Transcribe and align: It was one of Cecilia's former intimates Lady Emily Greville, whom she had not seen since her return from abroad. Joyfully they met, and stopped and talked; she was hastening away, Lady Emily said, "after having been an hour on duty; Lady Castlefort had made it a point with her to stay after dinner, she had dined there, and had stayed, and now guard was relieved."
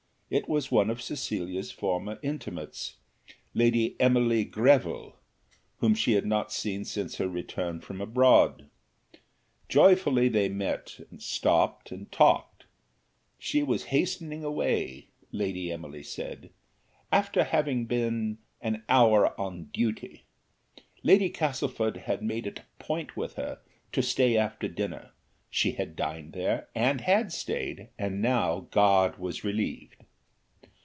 It 0.33 0.47
was 0.47 0.71
one 0.71 0.89
of 0.89 1.01
Cecilia's 1.01 1.71
former 1.73 2.17
intimates 2.23 2.95
Lady 3.53 3.97
Emily 3.99 4.45
Greville, 4.45 5.17
whom 5.79 5.93
she 5.93 6.13
had 6.13 6.25
not 6.25 6.53
seen 6.53 6.85
since 6.85 7.17
her 7.17 7.27
return 7.27 7.81
from 7.81 7.99
abroad. 7.99 8.69
Joyfully 9.67 10.29
they 10.29 10.47
met, 10.47 11.01
and 11.11 11.21
stopped 11.21 11.91
and 11.91 12.09
talked; 12.13 12.63
she 13.37 13.61
was 13.61 13.83
hastening 13.91 14.41
away, 14.45 15.07
Lady 15.33 15.69
Emily 15.69 16.01
said, 16.01 16.51
"after 17.11 17.43
having 17.43 17.83
been 17.85 18.37
an 18.61 18.83
hour 18.87 19.37
on 19.37 19.65
duty; 19.73 20.23
Lady 21.03 21.29
Castlefort 21.29 21.97
had 21.97 22.23
made 22.23 22.47
it 22.47 22.59
a 22.59 22.81
point 22.81 23.17
with 23.17 23.33
her 23.33 23.59
to 23.91 24.01
stay 24.01 24.37
after 24.37 24.69
dinner, 24.69 25.11
she 25.49 25.73
had 25.73 25.97
dined 25.97 26.31
there, 26.31 26.69
and 26.73 27.01
had 27.01 27.33
stayed, 27.33 27.89
and 27.99 28.21
now 28.21 28.61
guard 28.71 29.19
was 29.19 29.43
relieved." 29.43 29.97